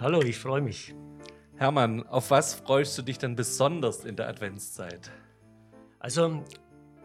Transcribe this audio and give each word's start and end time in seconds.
Hallo, 0.00 0.22
ich 0.22 0.38
freue 0.38 0.62
mich. 0.62 0.94
Hermann, 1.56 2.06
auf 2.06 2.30
was 2.30 2.54
freust 2.54 2.96
du 2.96 3.02
dich 3.02 3.18
denn 3.18 3.36
besonders 3.36 4.06
in 4.06 4.16
der 4.16 4.28
Adventszeit? 4.28 5.10
Also, 5.98 6.42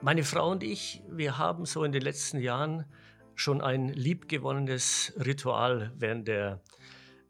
meine 0.01 0.23
Frau 0.23 0.49
und 0.49 0.63
ich, 0.63 1.03
wir 1.09 1.37
haben 1.37 1.65
so 1.65 1.83
in 1.83 1.91
den 1.91 2.01
letzten 2.01 2.39
Jahren 2.39 2.85
schon 3.33 3.59
ein 3.59 3.89
liebgewonnenes 3.89 5.11
Ritual 5.17 5.91
während 5.97 6.29
der 6.29 6.61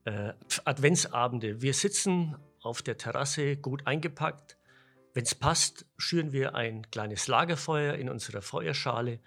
äh, 0.04 0.34
Adventsabende. 0.66 1.64
Wir 1.64 1.74
sitzen 1.74 2.36
auf 2.62 2.84
der 2.84 3.00
Terrasse 3.00 3.58
gut 3.58 3.88
eingepackt. 3.88 4.60
Wenn 5.16 5.24
es 5.24 5.34
passt, 5.34 5.88
schüren 5.98 6.32
wir 6.32 6.54
ein 6.54 6.92
kleines 6.92 7.28
Lagerfeuer 7.28 7.96
in 7.96 8.08
unserer 8.08 8.44
Feuerschale 8.44 9.20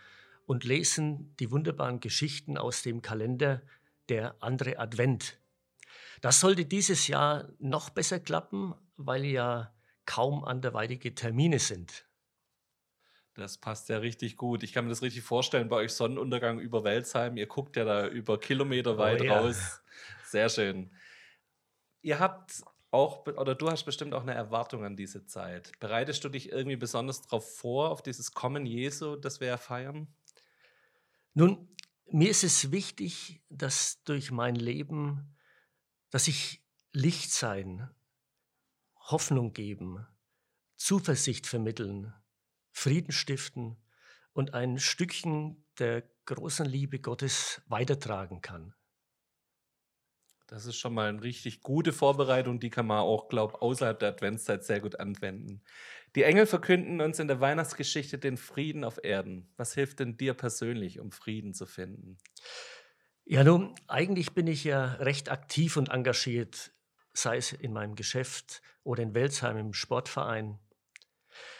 und 0.46 0.62
lesen 0.62 1.34
die 1.40 1.50
wunderbaren 1.50 1.98
Geschichten 1.98 2.56
aus 2.56 2.82
dem 2.82 3.02
Kalender 3.02 3.60
der 4.08 4.36
andere 4.38 4.78
Advent. 4.78 5.37
Das 6.20 6.40
sollte 6.40 6.64
dieses 6.64 7.06
Jahr 7.08 7.48
noch 7.58 7.90
besser 7.90 8.20
klappen, 8.20 8.74
weil 8.96 9.24
ja 9.24 9.72
kaum 10.06 10.44
anderweitige 10.44 11.14
Termine 11.14 11.58
sind. 11.58 12.06
Das 13.34 13.56
passt 13.56 13.88
ja 13.88 13.98
richtig 13.98 14.36
gut. 14.36 14.62
Ich 14.64 14.72
kann 14.72 14.84
mir 14.84 14.90
das 14.90 15.02
richtig 15.02 15.22
vorstellen, 15.22 15.68
bei 15.68 15.76
euch 15.76 15.92
Sonnenuntergang 15.92 16.58
über 16.58 16.82
Welzheim. 16.82 17.36
Ihr 17.36 17.46
guckt 17.46 17.76
ja 17.76 17.84
da 17.84 18.08
über 18.08 18.40
Kilometer 18.40 18.94
oh 18.94 18.98
weit 18.98 19.20
oh, 19.20 19.24
ja. 19.24 19.38
raus. 19.38 19.80
Sehr 20.24 20.48
schön. 20.48 20.90
Ihr 22.02 22.18
habt 22.18 22.62
auch, 22.90 23.26
oder 23.26 23.54
du 23.54 23.70
hast 23.70 23.84
bestimmt 23.84 24.14
auch 24.14 24.22
eine 24.22 24.34
Erwartung 24.34 24.84
an 24.84 24.96
diese 24.96 25.24
Zeit. 25.26 25.72
Bereitest 25.78 26.24
du 26.24 26.28
dich 26.28 26.50
irgendwie 26.50 26.76
besonders 26.76 27.22
darauf 27.22 27.56
vor, 27.56 27.90
auf 27.90 28.02
dieses 28.02 28.32
Kommen 28.32 28.66
Jesu, 28.66 29.14
das 29.14 29.40
wir 29.40 29.48
ja 29.48 29.56
feiern? 29.56 30.08
Nun, 31.34 31.68
mir 32.10 32.30
ist 32.30 32.44
es 32.44 32.72
wichtig, 32.72 33.42
dass 33.50 34.02
durch 34.04 34.30
mein 34.30 34.56
Leben 34.56 35.36
dass 36.10 36.28
ich 36.28 36.62
Licht 36.92 37.30
sein, 37.30 37.90
Hoffnung 38.96 39.52
geben, 39.52 40.06
Zuversicht 40.76 41.46
vermitteln, 41.46 42.14
Frieden 42.70 43.12
stiften 43.12 43.76
und 44.32 44.54
ein 44.54 44.78
Stückchen 44.78 45.64
der 45.78 46.04
großen 46.26 46.66
Liebe 46.66 47.00
Gottes 47.00 47.62
weitertragen 47.66 48.40
kann. 48.42 48.74
Das 50.46 50.64
ist 50.64 50.76
schon 50.76 50.94
mal 50.94 51.10
eine 51.10 51.22
richtig 51.22 51.60
gute 51.60 51.92
Vorbereitung, 51.92 52.58
die 52.58 52.70
kann 52.70 52.86
man 52.86 53.00
auch, 53.00 53.28
glaube 53.28 53.54
ich, 53.54 53.62
außerhalb 53.62 53.98
der 53.98 54.08
Adventszeit 54.08 54.64
sehr 54.64 54.80
gut 54.80 54.98
anwenden. 54.98 55.62
Die 56.16 56.22
Engel 56.22 56.46
verkünden 56.46 57.02
uns 57.02 57.18
in 57.18 57.28
der 57.28 57.40
Weihnachtsgeschichte 57.40 58.18
den 58.18 58.38
Frieden 58.38 58.82
auf 58.82 58.98
Erden. 59.02 59.52
Was 59.58 59.74
hilft 59.74 60.00
denn 60.00 60.16
dir 60.16 60.32
persönlich, 60.32 61.00
um 61.00 61.12
Frieden 61.12 61.52
zu 61.52 61.66
finden? 61.66 62.16
Ja, 63.30 63.44
nun, 63.44 63.74
eigentlich 63.88 64.32
bin 64.32 64.46
ich 64.46 64.64
ja 64.64 64.94
recht 64.94 65.30
aktiv 65.30 65.76
und 65.76 65.90
engagiert, 65.90 66.72
sei 67.12 67.36
es 67.36 67.52
in 67.52 67.74
meinem 67.74 67.94
Geschäft 67.94 68.62
oder 68.84 69.02
in 69.02 69.12
Welzheim 69.14 69.58
im 69.58 69.74
Sportverein. 69.74 70.58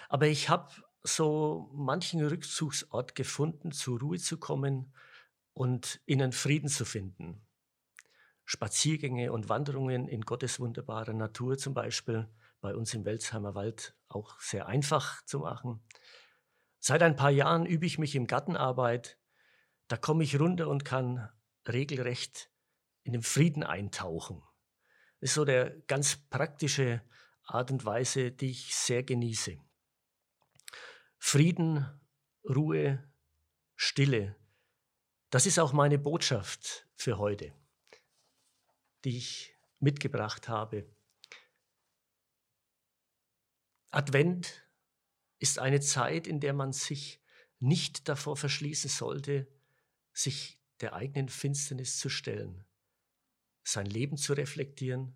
Aber 0.09 0.29
ich 0.29 0.49
habe 0.49 0.71
so 1.03 1.69
manchen 1.75 2.25
Rückzugsort 2.25 3.15
gefunden, 3.15 3.71
zur 3.71 4.01
Ruhe 4.01 4.17
zu 4.17 4.39
kommen 4.39 4.95
und 5.53 6.01
innen 6.07 6.33
Frieden 6.33 6.71
zu 6.71 6.87
finden. 6.87 7.47
Spaziergänge 8.47 9.31
und 9.31 9.51
Wanderungen 9.51 10.09
in 10.09 10.23
Gottes 10.23 10.61
wunderbarer 10.61 11.13
Natur 11.13 11.59
zum 11.59 11.75
Beispiel, 11.75 12.31
bei 12.63 12.75
uns 12.75 12.95
im 12.95 13.05
Welzheimer 13.05 13.55
Wald 13.55 13.95
auch 14.09 14.41
sehr 14.41 14.69
einfach 14.69 15.23
zu 15.27 15.41
machen. 15.41 15.83
Seit 16.79 17.03
ein 17.03 17.15
paar 17.15 17.31
Jahren 17.31 17.67
übe 17.67 17.85
ich 17.85 17.99
mich 17.99 18.15
im 18.15 18.27
Gartenarbeit. 18.27 19.19
Da 19.89 19.99
komme 19.99 20.25
ich 20.25 20.41
runter 20.41 20.69
und 20.69 20.87
kann 20.87 21.29
regelrecht 21.69 22.51
in 23.03 23.13
den 23.13 23.23
Frieden 23.23 23.63
eintauchen. 23.63 24.43
Das 25.21 25.31
ist 25.31 25.35
so 25.35 25.45
der 25.45 25.71
ganz 25.87 26.17
praktische 26.17 27.03
Art 27.45 27.71
und 27.71 27.85
Weise, 27.85 28.31
die 28.31 28.51
ich 28.51 28.75
sehr 28.75 29.03
genieße. 29.03 29.59
Frieden, 31.19 31.87
Ruhe, 32.45 33.11
Stille, 33.75 34.37
das 35.31 35.47
ist 35.47 35.59
auch 35.59 35.73
meine 35.73 35.99
Botschaft 35.99 36.87
für 36.95 37.19
heute, 37.19 37.53
die 39.05 39.19
ich 39.19 39.55
mitgebracht 39.79 40.49
habe. 40.49 40.89
Advent 43.91 44.67
ist 45.39 45.59
eine 45.59 45.81
Zeit, 45.81 46.27
in 46.27 46.41
der 46.41 46.53
man 46.53 46.73
sich 46.73 47.21
nicht 47.59 48.09
davor 48.09 48.37
verschließen 48.37 48.91
sollte, 48.91 49.47
sich 50.13 50.58
der 50.81 50.95
eigenen 50.95 51.29
Finsternis 51.29 51.99
zu 51.99 52.09
stellen, 52.09 52.65
sein 53.65 53.87
Leben 53.87 54.17
zu 54.17 54.33
reflektieren 54.33 55.15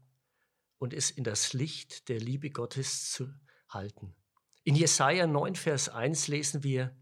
und 0.78 0.92
es 0.92 1.10
in 1.10 1.24
das 1.24 1.52
Licht 1.52 2.08
der 2.08 2.18
Liebe 2.18 2.50
Gottes 2.50 3.10
zu 3.12 3.32
halten. 3.68 4.14
In 4.64 4.74
Jesaja 4.74 5.26
9, 5.26 5.54
Vers 5.54 5.88
1 5.88 6.28
lesen 6.28 6.62
wir, 6.62 6.96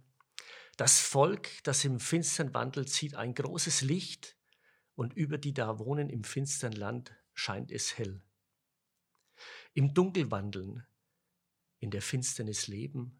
das 0.76 1.00
Volk, 1.00 1.62
das 1.65 1.84
im 1.84 2.00
Finstern 2.00 2.54
wandelt, 2.54 2.88
sieht 2.88 3.15
ein 3.15 3.34
großes 3.34 3.82
Licht 3.82 4.37
und 4.94 5.12
über 5.15 5.38
die 5.38 5.53
da 5.53 5.78
wohnen 5.78 6.09
im 6.09 6.25
finstern 6.25 6.72
Land 6.72 7.15
scheint 7.34 7.71
es 7.71 7.98
hell. 7.98 8.22
Im 9.75 9.92
Dunkel 9.92 10.31
wandeln, 10.31 10.87
in 11.81 11.91
der 11.91 12.03
Finsternis 12.03 12.66
leben, 12.66 13.19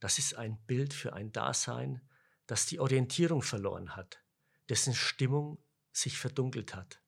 das 0.00 0.18
ist 0.18 0.34
ein 0.34 0.58
Bild 0.66 0.92
für 0.92 1.12
ein 1.12 1.32
Dasein, 1.32 2.00
das 2.46 2.66
die 2.66 2.80
Orientierung 2.80 3.42
verloren 3.42 3.96
hat 3.96 4.23
dessen 4.68 4.94
Stimmung 4.94 5.58
sich 5.92 6.18
verdunkelt 6.18 6.74
hat. 6.74 7.00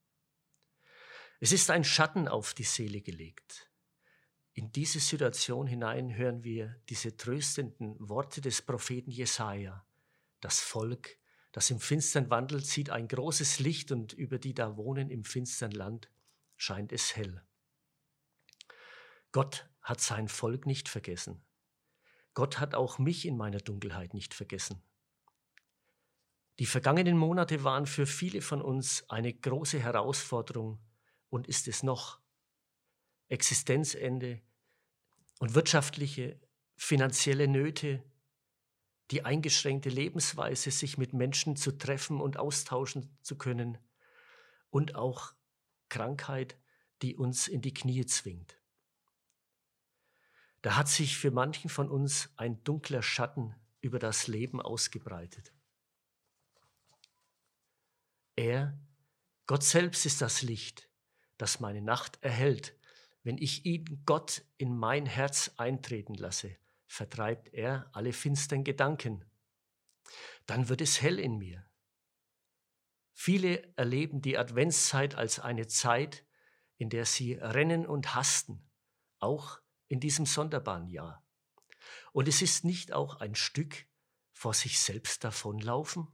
Es 1.41 1.53
ist 1.53 1.71
ein 1.71 1.85
Schatten 1.85 2.29
auf 2.29 2.55
die 2.55 2.65
Seele 2.65 3.01
gelegt. 3.03 3.71
In 4.55 4.73
diese 4.73 5.01
Situation 5.01 5.67
hinein 5.67 6.17
hören 6.17 6.43
wir 6.43 6.81
diese 6.89 7.17
tröstenden 7.17 7.97
Worte 7.99 8.41
des 8.41 8.63
Propheten 8.63 9.11
Jesaja. 9.11 9.87
Das 10.41 10.61
Volk, 10.61 11.19
das 11.53 11.71
im 11.71 11.79
Finstern 11.79 12.31
wandelt, 12.31 12.67
sieht 12.67 12.89
ein 12.89 13.07
großes 13.07 13.59
Licht 13.59 13.93
und 13.93 14.15
über 14.15 14.39
die 14.39 14.55
da 14.55 14.77
wohnen 14.79 15.11
im 15.11 15.25
finstern 15.25 15.73
Land 15.73 16.11
scheint 16.57 16.93
es 16.93 17.17
hell. 17.17 17.45
Gott 19.33 19.69
hat 19.83 20.01
sein 20.01 20.29
Volk 20.29 20.65
nicht 20.65 20.89
vergessen. 20.89 21.45
Gott 22.33 22.59
hat 22.59 22.75
auch 22.75 22.99
mich 22.99 23.27
in 23.27 23.37
meiner 23.37 23.59
Dunkelheit 23.59 24.15
nicht 24.15 24.33
vergessen. 24.33 24.83
Die 26.59 26.67
vergangenen 26.67 27.19
Monate 27.19 27.65
waren 27.65 27.87
für 27.87 28.07
viele 28.07 28.41
von 28.41 28.63
uns 28.63 29.09
eine 29.11 29.33
große 29.33 29.79
Herausforderung 29.79 30.79
und 31.29 31.47
ist 31.47 31.69
es 31.69 31.83
noch. 31.83 32.21
Existenzende 33.29 34.41
und 35.39 35.55
wirtschaftliche, 35.55 36.41
finanzielle 36.77 37.49
Nöte, 37.49 38.03
die 39.11 39.25
eingeschränkte 39.25 39.89
Lebensweise, 39.89 40.71
sich 40.71 40.97
mit 40.97 41.13
Menschen 41.13 41.57
zu 41.57 41.77
treffen 41.77 42.21
und 42.21 42.39
austauschen 42.39 43.17
zu 43.23 43.37
können 43.37 43.79
und 44.71 44.95
auch 44.95 45.35
Krankheit, 45.89 46.59
die 47.03 47.17
uns 47.17 47.49
in 47.49 47.61
die 47.61 47.75
Knie 47.75 48.07
zwingt. 48.07 48.59
Da 50.63 50.77
hat 50.77 50.89
sich 50.89 51.17
für 51.19 51.31
manchen 51.31 51.71
von 51.71 51.91
uns 51.91 52.31
ein 52.37 52.65
dunkler 52.65 53.03
Schatten 53.03 53.55
über 53.81 53.99
das 53.99 54.27
Leben 54.27 54.61
ausgebreitet. 54.61 55.53
Er, 58.37 58.79
Gott 59.47 59.65
selbst 59.65 60.05
ist 60.07 60.21
das 60.21 60.43
Licht, 60.43 60.91
das 61.39 61.61
meine 61.61 61.81
Nacht 61.81 62.23
erhält. 62.23 62.77
Wenn 63.23 63.39
ich 63.39 63.65
ihn, 63.65 64.03
Gott, 64.05 64.45
in 64.59 64.77
mein 64.77 65.07
Herz 65.07 65.53
eintreten 65.57 66.15
lasse, 66.15 66.57
vertreibt 66.87 67.53
er 67.53 67.91
alle 67.93 68.13
finstern 68.13 68.63
Gedanken. 68.63 69.25
Dann 70.47 70.69
wird 70.69 70.81
es 70.81 71.01
hell 71.01 71.19
in 71.19 71.39
mir. 71.39 71.69
Viele 73.15 73.75
erleben 73.77 74.21
die 74.21 74.37
Adventszeit 74.37 75.15
als 75.15 75.41
eine 75.41 75.67
Zeit, 75.67 76.25
in 76.77 76.91
der 76.91 77.07
sie 77.07 77.33
rennen 77.35 77.87
und 77.87 78.15
hasten, 78.15 78.69
auch 79.19 79.59
in 79.89 79.99
diesem 80.01 80.27
sonderbaren 80.27 80.89
Jahr. 80.89 81.27
Und 82.13 82.29
es 82.29 82.43
ist 82.43 82.65
nicht 82.65 82.93
auch 82.93 83.17
ein 83.17 83.35
Stück 83.35 83.87
vor 84.33 84.53
sich 84.53 84.79
selbst 84.79 85.25
davonlaufen? 85.25 86.09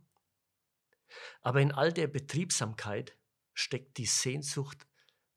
Aber 1.40 1.60
in 1.60 1.72
all 1.72 1.92
der 1.92 2.06
Betriebsamkeit 2.06 3.16
steckt 3.54 3.98
die 3.98 4.06
Sehnsucht 4.06 4.86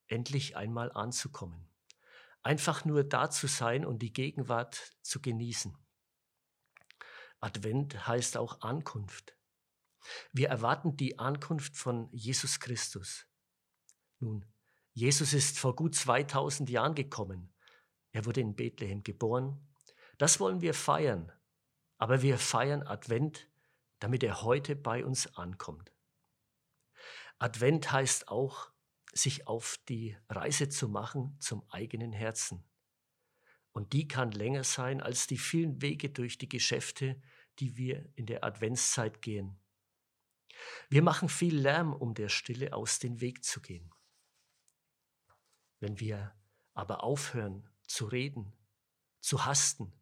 endlich 0.07 0.56
einmal 0.56 0.92
anzukommen. 0.92 1.69
Einfach 2.42 2.86
nur 2.86 3.04
da 3.04 3.30
zu 3.30 3.48
sein 3.48 3.86
und 3.86 4.00
die 4.00 4.13
Gegenwart 4.13 4.95
zu 5.01 5.22
genießen. 5.22 5.75
Advent 7.39 8.07
heißt 8.07 8.38
auch 8.38 8.62
Ankunft. 8.62 9.36
Wir 10.31 10.50
erwarten 10.50 10.95
die 10.98 11.18
Ankunft 11.19 11.75
von 11.75 12.10
Jesus 12.12 12.60
Christus. 12.60 13.25
Nun, 14.19 14.45
Jesus 14.94 15.33
ist 15.33 15.60
vor 15.60 15.75
gut 15.75 15.95
2000 15.95 16.69
Jahren 16.69 16.95
gekommen. 16.95 17.54
Er 18.12 18.25
wurde 18.25 18.42
in 18.42 18.56
Bethlehem 18.56 19.04
geboren. 19.04 19.68
Das 20.18 20.39
wollen 20.39 20.62
wir 20.62 20.74
feiern. 20.74 21.31
Aber 21.98 22.22
wir 22.22 22.38
feiern 22.38 22.83
Advent, 22.83 23.50
damit 24.00 24.24
er 24.24 24.42
heute 24.44 24.75
bei 24.75 25.06
uns 25.06 25.36
ankommt. 25.36 25.92
Advent 27.39 27.92
heißt 27.92 28.27
auch, 28.30 28.71
sich 29.12 29.47
auf 29.47 29.80
die 29.88 30.18
Reise 30.30 30.69
zu 30.69 30.89
machen 30.89 31.38
zum 31.39 31.63
eigenen 31.69 32.12
Herzen. 32.12 32.63
Und 33.71 33.94
die 33.94 34.07
kann 34.07 34.31
länger 34.31 34.63
sein 34.63 35.01
als 35.01 35.27
die 35.27 35.38
vielen 35.38 35.81
Wege 35.81 36.09
durch 36.09 36.38
die 36.38 36.50
Geschäfte, 36.50 37.21
die 37.59 37.77
wir 37.77 38.09
in 38.15 38.25
der 38.25 38.44
Adventszeit 38.44 39.21
gehen. 39.21 39.59
Wir 40.89 41.01
machen 41.01 41.30
viel 41.30 41.57
Lärm, 41.57 41.94
um 41.94 42.13
der 42.13 42.30
Stille 42.30 42.74
aus 42.74 43.00
dem 43.00 43.19
Weg 43.21 43.44
zu 43.44 43.62
gehen. 43.62 43.94
Wenn 45.80 46.00
wir 46.00 46.33
aber 46.74 47.03
aufhören 47.03 47.69
zu 47.88 48.06
reden, 48.06 48.53
zu 49.19 49.45
hasten, 49.45 49.94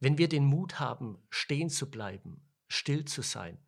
wenn 0.00 0.16
wir 0.16 0.28
den 0.28 0.44
Mut 0.44 0.78
haben, 0.80 1.22
stehen 1.30 1.70
zu 1.70 1.90
bleiben, 1.90 2.47
still 2.68 3.04
zu 3.04 3.22
sein, 3.22 3.58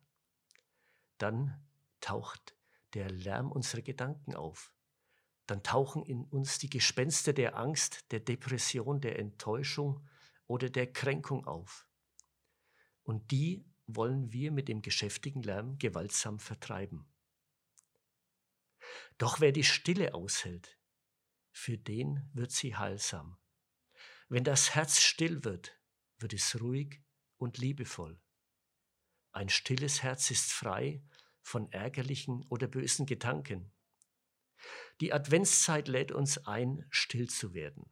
dann 1.17 1.61
taucht 1.99 2.55
der 2.93 3.09
Lärm 3.09 3.51
unserer 3.51 3.81
Gedanken 3.81 4.35
auf. 4.35 4.73
Dann 5.47 5.63
tauchen 5.63 6.03
in 6.03 6.23
uns 6.25 6.59
die 6.59 6.69
Gespenster 6.69 7.33
der 7.33 7.57
Angst, 7.57 8.11
der 8.11 8.19
Depression, 8.19 9.01
der 9.01 9.19
Enttäuschung 9.19 10.07
oder 10.47 10.69
der 10.69 10.91
Kränkung 10.91 11.45
auf. 11.45 11.87
Und 13.03 13.31
die 13.31 13.65
wollen 13.87 14.31
wir 14.31 14.51
mit 14.51 14.67
dem 14.67 14.81
geschäftigen 14.81 15.43
Lärm 15.43 15.77
gewaltsam 15.77 16.39
vertreiben. 16.39 17.05
Doch 19.17 19.39
wer 19.39 19.51
die 19.51 19.63
Stille 19.63 20.13
aushält, 20.13 20.77
für 21.51 21.77
den 21.77 22.29
wird 22.33 22.51
sie 22.51 22.75
heilsam. 22.75 23.37
Wenn 24.29 24.43
das 24.43 24.75
Herz 24.75 25.01
still 25.01 25.43
wird, 25.43 25.77
wird 26.17 26.33
es 26.33 26.59
ruhig 26.61 27.01
und 27.37 27.57
liebevoll. 27.57 28.19
Ein 29.31 29.49
stilles 29.49 30.03
Herz 30.03 30.29
ist 30.31 30.51
frei 30.51 31.01
von 31.41 31.71
ärgerlichen 31.71 32.45
oder 32.49 32.67
bösen 32.67 33.05
Gedanken. 33.05 33.71
Die 34.99 35.13
Adventszeit 35.13 35.87
lädt 35.87 36.11
uns 36.11 36.45
ein, 36.45 36.85
still 36.89 37.29
zu 37.29 37.53
werden, 37.53 37.91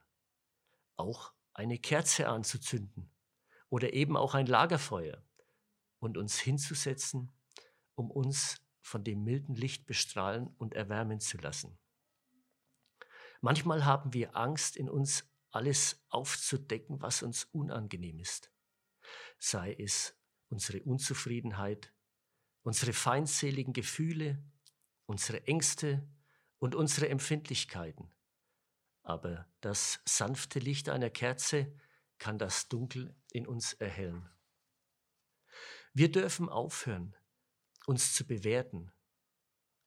auch 0.96 1.34
eine 1.54 1.80
Kerze 1.80 2.28
anzuzünden 2.28 3.12
oder 3.70 3.94
eben 3.94 4.16
auch 4.16 4.36
ein 4.36 4.46
Lagerfeuer 4.46 5.24
und 6.00 6.18
uns 6.18 6.40
hinzusetzen, 6.40 7.32
um 7.96 8.12
uns 8.12 8.62
von 8.82 9.04
dem 9.04 9.24
milden 9.24 9.56
Licht 9.56 9.86
bestrahlen 9.86 10.48
und 10.58 10.74
erwärmen 10.74 11.20
zu 11.20 11.38
lassen. 11.38 11.78
Manchmal 13.42 13.86
haben 13.86 14.14
wir 14.14 14.36
Angst, 14.36 14.76
in 14.76 14.90
uns 14.90 15.26
alles 15.52 16.04
aufzudecken, 16.10 17.02
was 17.02 17.24
uns 17.24 17.46
unangenehm 17.46 18.20
ist. 18.20 18.52
Sei 19.40 19.74
es 19.74 20.19
unsere 20.50 20.82
Unzufriedenheit, 20.84 21.94
unsere 22.64 22.94
feindseligen 22.94 23.74
Gefühle, 23.74 24.44
unsere 25.06 25.48
Ängste 25.48 26.08
und 26.60 26.76
unsere 26.76 27.10
Empfindlichkeiten. 27.10 28.12
Aber 29.04 29.48
das 29.62 30.02
sanfte 30.06 30.60
Licht 30.60 30.90
einer 30.90 31.10
Kerze 31.10 31.74
kann 32.18 32.38
das 32.38 32.68
Dunkel 32.68 33.16
in 33.32 33.48
uns 33.48 33.74
erhellen. 33.74 34.30
Wir 35.94 36.12
dürfen 36.12 36.50
aufhören, 36.50 37.16
uns 37.88 38.14
zu 38.14 38.28
bewerten, 38.28 38.92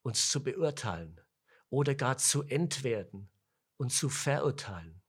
uns 0.03 0.31
zu 0.31 0.43
beurteilen 0.43 1.20
oder 1.69 1.94
gar 1.94 2.19
zu 2.19 2.43
entwerten 2.43 3.31
und 3.76 3.93
zu 3.93 4.08
verurteilen. 4.08 5.03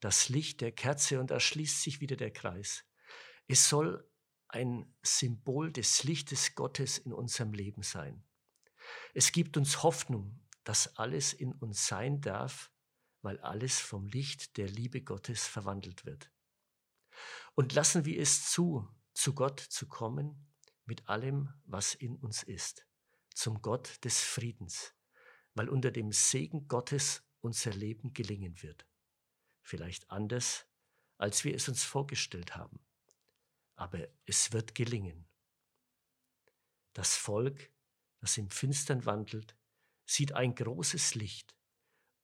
Das 0.00 0.28
Licht 0.28 0.60
der 0.60 0.72
Kerze 0.72 1.20
und 1.20 1.30
da 1.30 1.40
schließt 1.40 1.82
sich 1.82 2.00
wieder 2.00 2.16
der 2.16 2.32
Kreis. 2.32 2.84
Es 3.46 3.68
soll 3.68 4.07
ein 4.48 4.94
Symbol 5.02 5.72
des 5.72 6.04
Lichtes 6.04 6.54
Gottes 6.54 6.98
in 6.98 7.12
unserem 7.12 7.52
Leben 7.52 7.82
sein. 7.82 8.24
Es 9.14 9.32
gibt 9.32 9.56
uns 9.56 9.82
Hoffnung, 9.82 10.40
dass 10.64 10.96
alles 10.96 11.32
in 11.32 11.52
uns 11.52 11.86
sein 11.86 12.20
darf, 12.20 12.72
weil 13.20 13.38
alles 13.40 13.78
vom 13.78 14.06
Licht 14.06 14.56
der 14.56 14.68
Liebe 14.68 15.02
Gottes 15.02 15.46
verwandelt 15.46 16.06
wird. 16.06 16.30
Und 17.54 17.74
lassen 17.74 18.04
wir 18.04 18.18
es 18.20 18.50
zu, 18.50 18.88
zu 19.12 19.34
Gott 19.34 19.60
zu 19.60 19.86
kommen 19.86 20.50
mit 20.84 21.08
allem, 21.08 21.52
was 21.64 21.94
in 21.94 22.16
uns 22.16 22.42
ist, 22.42 22.86
zum 23.34 23.60
Gott 23.60 24.02
des 24.04 24.22
Friedens, 24.22 24.94
weil 25.54 25.68
unter 25.68 25.90
dem 25.90 26.12
Segen 26.12 26.68
Gottes 26.68 27.22
unser 27.40 27.72
Leben 27.72 28.14
gelingen 28.14 28.62
wird. 28.62 28.86
Vielleicht 29.62 30.10
anders, 30.10 30.66
als 31.18 31.44
wir 31.44 31.54
es 31.54 31.68
uns 31.68 31.84
vorgestellt 31.84 32.56
haben 32.56 32.87
aber 33.78 34.08
es 34.26 34.52
wird 34.52 34.74
gelingen. 34.74 35.26
Das 36.94 37.16
Volk, 37.16 37.70
das 38.20 38.36
im 38.36 38.50
Finstern 38.50 39.06
wandelt, 39.06 39.56
sieht 40.04 40.32
ein 40.32 40.54
großes 40.54 41.14
Licht, 41.14 41.54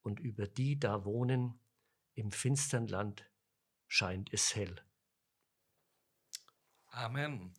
und 0.02 0.20
über 0.20 0.46
die 0.46 0.78
da 0.78 1.04
wohnen 1.04 1.58
im 2.14 2.30
finstern 2.30 2.86
Land 2.88 3.24
scheint 3.86 4.32
es 4.32 4.54
hell. 4.54 4.74
Amen. 6.88 7.54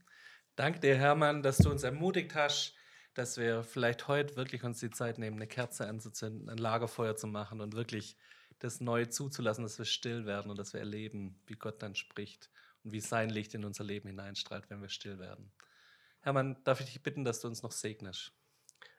Danke 0.56 0.80
dir, 0.80 0.96
Hermann, 0.96 1.42
dass 1.42 1.58
du 1.58 1.72
uns 1.72 1.84
ermutigt 1.84 2.36
hast, 2.36 2.76
dass 3.14 3.38
wir 3.38 3.64
vielleicht 3.64 4.08
heute 4.08 4.36
wirklich 4.36 4.64
uns 4.64 4.80
die 4.80 4.92
Zeit 4.92 5.18
nehmen, 5.18 5.38
eine 5.38 5.48
Kerze 5.48 5.88
anzuzünden, 5.88 6.50
ein 6.50 6.58
Lagerfeuer 6.58 7.16
zu 7.16 7.28
machen 7.28 7.62
und 7.62 7.74
wirklich 7.74 8.16
das 8.60 8.80
Neue 8.80 9.10
zuzulassen, 9.10 9.64
dass 9.64 9.78
wir 9.78 9.86
still 9.86 10.26
werden 10.26 10.52
und 10.52 10.58
dass 10.58 10.74
wir 10.74 10.80
erleben, 10.80 11.42
wie 11.48 11.56
Gott 11.56 11.82
dann 11.82 11.96
spricht 11.96 12.50
und 12.86 12.92
wie 12.92 13.02
sein 13.02 13.30
Licht 13.30 13.54
in 13.56 13.66
unser 13.66 13.84
Leben 13.84 14.08
hineinstrahlt, 14.08 14.70
wenn 14.70 14.82
wir 14.82 14.90
still 14.90 15.18
werden. 15.20 15.52
Hermann, 16.22 16.64
darf 16.64 16.80
ich 16.80 16.86
dich 16.86 17.02
bitten, 17.02 17.26
dass 17.26 17.42
du 17.42 17.48
uns 17.48 17.64
noch 17.64 17.72
segnest? 17.72 18.32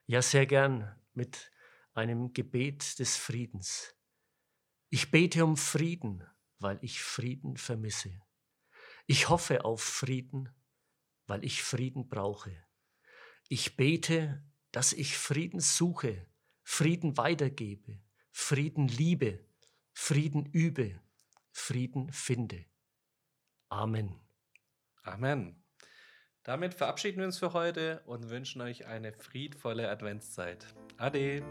Ja, 0.06 0.22
sehr 0.22 0.46
gern 0.46 0.94
mit 1.14 1.50
einem 1.94 2.32
Gebet 2.32 2.98
des 2.98 3.16
Friedens. 3.16 3.94
Ich 4.90 5.10
bete 5.10 5.44
um 5.44 5.56
Frieden, 5.56 6.24
weil 6.58 6.78
ich 6.82 7.02
Frieden 7.02 7.56
vermisse. 7.56 8.20
Ich 9.06 9.28
hoffe 9.28 9.64
auf 9.64 9.82
Frieden, 9.82 10.48
weil 11.26 11.44
ich 11.44 11.62
Frieden 11.62 12.08
brauche. 12.08 12.64
Ich 13.48 13.76
bete, 13.76 14.44
dass 14.72 14.92
ich 14.92 15.16
Frieden 15.16 15.60
suche, 15.60 16.26
Frieden 16.64 17.16
weitergebe, 17.16 18.00
Frieden 18.32 18.88
liebe, 18.88 19.44
Frieden 19.92 20.46
übe, 20.46 21.00
Frieden 21.52 22.12
finde. 22.12 22.66
Amen. 23.68 24.14
Amen. 25.02 25.62
Damit 26.42 26.74
verabschieden 26.74 27.18
wir 27.18 27.26
uns 27.26 27.38
für 27.38 27.52
heute 27.52 28.02
und 28.06 28.30
wünschen 28.30 28.62
euch 28.62 28.86
eine 28.86 29.12
friedvolle 29.12 29.90
Adventszeit. 29.90 30.66
Ade. 30.96 31.42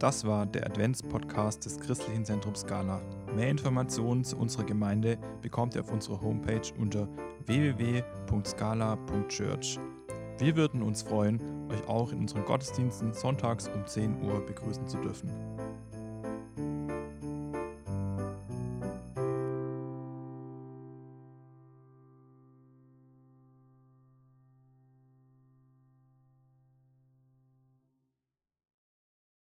Das 0.00 0.26
war 0.26 0.46
der 0.46 0.66
Adventspodcast 0.66 1.64
des 1.64 1.78
Christlichen 1.78 2.24
Zentrums 2.24 2.62
Scala. 2.62 3.00
Mehr 3.36 3.50
Informationen 3.50 4.24
zu 4.24 4.36
unserer 4.36 4.64
Gemeinde 4.64 5.16
bekommt 5.40 5.76
ihr 5.76 5.82
auf 5.82 5.92
unserer 5.92 6.20
Homepage 6.20 6.74
unter 6.76 7.06
www.scala.church. 7.46 9.78
Wir 10.38 10.56
würden 10.56 10.82
uns 10.82 11.02
freuen, 11.02 11.70
euch 11.70 11.86
auch 11.86 12.10
in 12.10 12.18
unseren 12.18 12.44
Gottesdiensten 12.44 13.12
sonntags 13.12 13.68
um 13.68 13.86
10 13.86 14.24
Uhr 14.24 14.44
begrüßen 14.44 14.88
zu 14.88 14.98
dürfen. 14.98 15.30